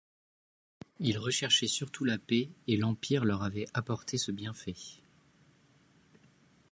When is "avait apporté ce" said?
3.43-4.31